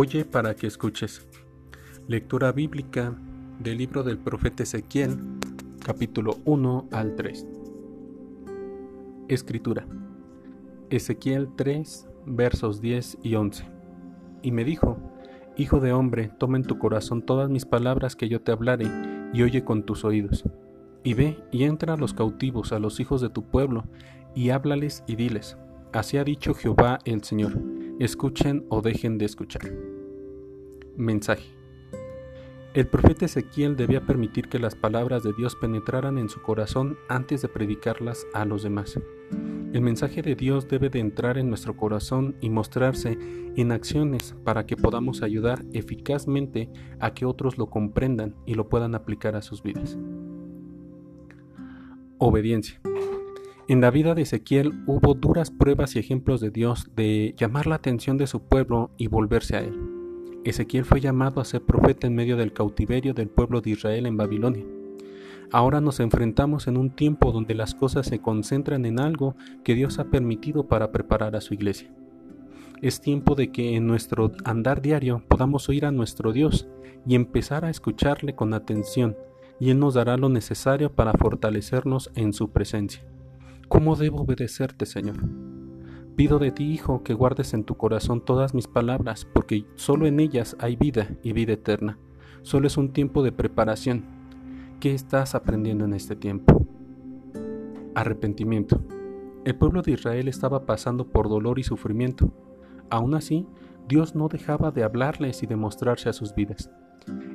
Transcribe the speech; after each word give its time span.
Oye 0.00 0.24
para 0.24 0.54
que 0.54 0.68
escuches. 0.68 1.26
Lectura 2.06 2.52
bíblica 2.52 3.16
del 3.58 3.78
libro 3.78 4.04
del 4.04 4.16
profeta 4.16 4.62
Ezequiel, 4.62 5.18
capítulo 5.84 6.36
1 6.44 6.86
al 6.92 7.16
3. 7.16 7.44
Escritura. 9.26 9.88
Ezequiel 10.90 11.48
3, 11.56 12.06
versos 12.26 12.80
10 12.80 13.18
y 13.24 13.34
11. 13.34 13.64
Y 14.42 14.52
me 14.52 14.62
dijo, 14.62 14.98
Hijo 15.56 15.80
de 15.80 15.92
hombre, 15.92 16.30
toma 16.38 16.58
en 16.58 16.62
tu 16.62 16.78
corazón 16.78 17.20
todas 17.20 17.50
mis 17.50 17.64
palabras 17.64 18.14
que 18.14 18.28
yo 18.28 18.40
te 18.40 18.52
hablaré, 18.52 18.86
y 19.32 19.42
oye 19.42 19.64
con 19.64 19.82
tus 19.82 20.04
oídos. 20.04 20.44
Y 21.02 21.14
ve 21.14 21.42
y 21.50 21.64
entra 21.64 21.94
a 21.94 21.96
los 21.96 22.14
cautivos, 22.14 22.70
a 22.70 22.78
los 22.78 23.00
hijos 23.00 23.20
de 23.20 23.30
tu 23.30 23.50
pueblo, 23.50 23.82
y 24.32 24.50
háblales 24.50 25.02
y 25.08 25.16
diles, 25.16 25.58
Así 25.92 26.18
ha 26.18 26.22
dicho 26.22 26.54
Jehová 26.54 27.00
el 27.04 27.24
Señor 27.24 27.77
escuchen 27.98 28.64
o 28.68 28.80
dejen 28.80 29.18
de 29.18 29.24
escuchar. 29.24 29.62
Mensaje. 30.96 31.44
El 32.74 32.86
profeta 32.86 33.24
Ezequiel 33.24 33.76
debía 33.76 34.02
permitir 34.02 34.48
que 34.48 34.60
las 34.60 34.76
palabras 34.76 35.24
de 35.24 35.32
Dios 35.32 35.56
penetraran 35.56 36.16
en 36.16 36.28
su 36.28 36.40
corazón 36.40 36.96
antes 37.08 37.42
de 37.42 37.48
predicarlas 37.48 38.26
a 38.34 38.44
los 38.44 38.62
demás. 38.62 39.00
El 39.72 39.80
mensaje 39.80 40.22
de 40.22 40.36
Dios 40.36 40.68
debe 40.68 40.90
de 40.90 41.00
entrar 41.00 41.38
en 41.38 41.48
nuestro 41.48 41.76
corazón 41.76 42.36
y 42.40 42.50
mostrarse 42.50 43.18
en 43.56 43.72
acciones 43.72 44.36
para 44.44 44.64
que 44.64 44.76
podamos 44.76 45.22
ayudar 45.22 45.64
eficazmente 45.72 46.70
a 47.00 47.14
que 47.14 47.26
otros 47.26 47.58
lo 47.58 47.68
comprendan 47.68 48.36
y 48.46 48.54
lo 48.54 48.68
puedan 48.68 48.94
aplicar 48.94 49.34
a 49.34 49.42
sus 49.42 49.62
vidas. 49.62 49.98
Obediencia. 52.18 52.80
En 53.68 53.82
la 53.82 53.90
vida 53.90 54.14
de 54.14 54.22
Ezequiel 54.22 54.72
hubo 54.86 55.12
duras 55.12 55.50
pruebas 55.50 55.94
y 55.94 55.98
ejemplos 55.98 56.40
de 56.40 56.50
Dios 56.50 56.88
de 56.96 57.34
llamar 57.36 57.66
la 57.66 57.74
atención 57.74 58.16
de 58.16 58.26
su 58.26 58.40
pueblo 58.40 58.92
y 58.96 59.08
volverse 59.08 59.56
a 59.56 59.60
él. 59.60 59.78
Ezequiel 60.42 60.86
fue 60.86 61.02
llamado 61.02 61.38
a 61.38 61.44
ser 61.44 61.60
profeta 61.60 62.06
en 62.06 62.14
medio 62.14 62.38
del 62.38 62.54
cautiverio 62.54 63.12
del 63.12 63.28
pueblo 63.28 63.60
de 63.60 63.68
Israel 63.68 64.06
en 64.06 64.16
Babilonia. 64.16 64.64
Ahora 65.52 65.82
nos 65.82 66.00
enfrentamos 66.00 66.66
en 66.66 66.78
un 66.78 66.88
tiempo 66.88 67.30
donde 67.30 67.54
las 67.54 67.74
cosas 67.74 68.06
se 68.06 68.20
concentran 68.20 68.86
en 68.86 68.98
algo 68.98 69.36
que 69.64 69.74
Dios 69.74 69.98
ha 69.98 70.04
permitido 70.04 70.66
para 70.66 70.90
preparar 70.90 71.36
a 71.36 71.42
su 71.42 71.52
iglesia. 71.52 71.90
Es 72.80 73.02
tiempo 73.02 73.34
de 73.34 73.52
que 73.52 73.76
en 73.76 73.86
nuestro 73.86 74.32
andar 74.44 74.80
diario 74.80 75.22
podamos 75.28 75.68
oír 75.68 75.84
a 75.84 75.92
nuestro 75.92 76.32
Dios 76.32 76.66
y 77.06 77.16
empezar 77.16 77.66
a 77.66 77.70
escucharle 77.70 78.34
con 78.34 78.54
atención, 78.54 79.14
y 79.60 79.68
Él 79.68 79.78
nos 79.78 79.92
dará 79.92 80.16
lo 80.16 80.30
necesario 80.30 80.90
para 80.90 81.12
fortalecernos 81.12 82.10
en 82.14 82.32
su 82.32 82.50
presencia. 82.50 83.04
¿Cómo 83.68 83.96
debo 83.96 84.22
obedecerte, 84.22 84.86
Señor? 84.86 85.16
Pido 86.16 86.38
de 86.38 86.50
ti, 86.50 86.72
Hijo, 86.72 87.02
que 87.02 87.12
guardes 87.12 87.52
en 87.52 87.64
tu 87.64 87.76
corazón 87.76 88.24
todas 88.24 88.54
mis 88.54 88.66
palabras, 88.66 89.26
porque 89.26 89.66
solo 89.74 90.06
en 90.06 90.20
ellas 90.20 90.56
hay 90.58 90.74
vida 90.74 91.10
y 91.22 91.34
vida 91.34 91.52
eterna. 91.52 91.98
Solo 92.40 92.66
es 92.66 92.78
un 92.78 92.94
tiempo 92.94 93.22
de 93.22 93.30
preparación. 93.30 94.04
¿Qué 94.80 94.94
estás 94.94 95.34
aprendiendo 95.34 95.84
en 95.84 95.92
este 95.92 96.16
tiempo? 96.16 96.66
Arrepentimiento. 97.94 98.80
El 99.44 99.56
pueblo 99.56 99.82
de 99.82 99.92
Israel 99.92 100.28
estaba 100.28 100.64
pasando 100.64 101.06
por 101.08 101.28
dolor 101.28 101.58
y 101.58 101.62
sufrimiento. 101.62 102.32
Aún 102.88 103.14
así, 103.14 103.46
Dios 103.86 104.14
no 104.14 104.28
dejaba 104.28 104.70
de 104.70 104.82
hablarles 104.82 105.42
y 105.42 105.46
de 105.46 105.56
mostrarse 105.56 106.08
a 106.08 106.14
sus 106.14 106.34
vidas. 106.34 106.70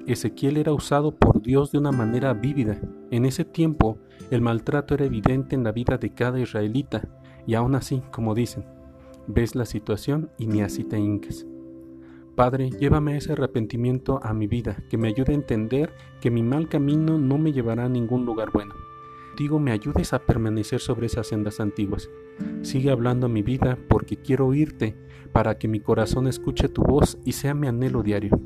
Ezequiel 0.07 0.57
era 0.57 0.73
usado 0.73 1.15
por 1.15 1.43
Dios 1.43 1.71
de 1.71 1.77
una 1.77 1.91
manera 1.91 2.33
vívida. 2.33 2.81
En 3.13 3.25
ese 3.25 3.45
tiempo, 3.45 3.99
el 4.31 4.41
maltrato 4.41 4.95
era 4.95 5.05
evidente 5.05 5.55
en 5.55 5.63
la 5.63 5.71
vida 5.71 5.99
de 5.99 6.15
cada 6.15 6.39
israelita, 6.39 7.07
y 7.45 7.53
aún 7.53 7.75
así, 7.75 8.01
como 8.11 8.33
dicen, 8.33 8.65
ves 9.27 9.53
la 9.53 9.67
situación 9.67 10.31
y 10.39 10.47
ni 10.47 10.63
así 10.63 10.83
te 10.83 10.97
hinques. 10.97 11.45
Padre, 12.35 12.71
llévame 12.71 13.15
ese 13.15 13.33
arrepentimiento 13.33 14.19
a 14.23 14.33
mi 14.33 14.47
vida, 14.47 14.83
que 14.89 14.97
me 14.97 15.09
ayude 15.09 15.33
a 15.33 15.35
entender 15.35 15.93
que 16.21 16.31
mi 16.31 16.41
mal 16.41 16.67
camino 16.69 17.19
no 17.19 17.37
me 17.37 17.53
llevará 17.53 17.85
a 17.85 17.89
ningún 17.89 18.25
lugar 18.25 18.49
bueno. 18.51 18.73
Digo, 19.37 19.59
me 19.59 19.73
ayudes 19.73 20.11
a 20.13 20.25
permanecer 20.25 20.79
sobre 20.79 21.05
esas 21.05 21.27
sendas 21.27 21.59
antiguas. 21.59 22.09
Sigue 22.63 22.89
hablando 22.89 23.27
a 23.27 23.29
mi 23.29 23.43
vida 23.43 23.77
porque 23.89 24.17
quiero 24.17 24.47
oírte, 24.47 24.95
para 25.31 25.59
que 25.59 25.67
mi 25.67 25.79
corazón 25.79 26.25
escuche 26.25 26.67
tu 26.67 26.81
voz 26.81 27.19
y 27.25 27.33
sea 27.33 27.53
mi 27.53 27.67
anhelo 27.67 28.01
diario. 28.01 28.39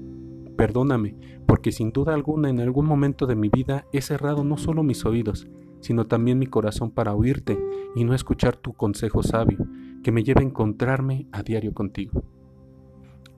Perdóname, 0.58 1.16
porque 1.46 1.72
sin 1.72 1.92
duda 1.92 2.14
alguna 2.14 2.50
en 2.50 2.60
algún 2.60 2.88
momento 2.88 3.28
de 3.28 3.36
mi 3.36 3.50
vida 3.50 3.86
he 3.94 4.02
cerrado 4.02 4.44
no 4.44 4.58
solo 4.58 4.84
mis 4.84 5.06
oídos, 5.06 5.48
sino 5.80 6.08
también 6.08 6.40
mi 6.40 6.48
corazón 6.48 6.92
para 6.92 7.14
oírte 7.14 7.58
y 7.96 8.04
no 8.04 8.14
escuchar 8.14 8.58
tu 8.58 8.74
consejo 8.74 9.22
sabio, 9.22 9.60
que 10.04 10.12
me 10.12 10.24
lleve 10.24 10.42
a 10.42 10.46
encontrarme 10.46 11.28
a 11.32 11.44
diario 11.44 11.74
contigo. 11.74 12.24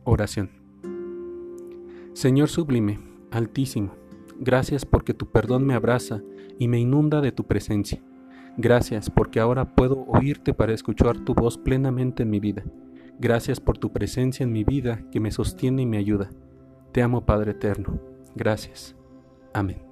Oración. 0.05 0.49
Señor 2.13 2.49
sublime, 2.49 2.99
altísimo, 3.31 3.91
gracias 4.39 4.85
porque 4.85 5.13
tu 5.13 5.27
perdón 5.27 5.65
me 5.65 5.73
abraza 5.73 6.21
y 6.57 6.67
me 6.67 6.79
inunda 6.79 7.21
de 7.21 7.31
tu 7.31 7.45
presencia. 7.45 8.01
Gracias 8.57 9.09
porque 9.09 9.39
ahora 9.39 9.75
puedo 9.75 10.05
oírte 10.07 10.53
para 10.53 10.73
escuchar 10.73 11.19
tu 11.19 11.33
voz 11.33 11.57
plenamente 11.57 12.23
en 12.23 12.29
mi 12.29 12.39
vida. 12.39 12.63
Gracias 13.19 13.59
por 13.59 13.77
tu 13.77 13.91
presencia 13.91 14.43
en 14.43 14.51
mi 14.51 14.63
vida 14.63 15.03
que 15.11 15.19
me 15.19 15.31
sostiene 15.31 15.81
y 15.81 15.85
me 15.85 15.97
ayuda. 15.97 16.29
Te 16.91 17.01
amo 17.01 17.25
Padre 17.25 17.51
Eterno. 17.51 17.99
Gracias. 18.35 18.95
Amén. 19.53 19.88